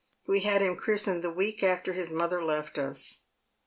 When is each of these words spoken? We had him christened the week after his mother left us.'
We 0.27 0.39
had 0.39 0.61
him 0.63 0.77
christened 0.77 1.23
the 1.23 1.29
week 1.29 1.61
after 1.61 1.93
his 1.93 2.09
mother 2.09 2.43
left 2.43 2.79
us.' 2.79 3.27